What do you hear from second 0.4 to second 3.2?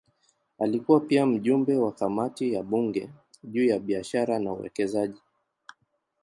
Alikuwa pia mjumbe wa kamati ya bunge